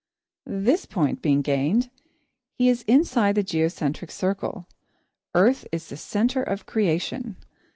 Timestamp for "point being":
0.87-1.43